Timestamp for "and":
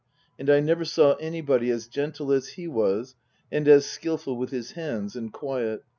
0.39-0.49, 3.51-3.67, 5.15-5.31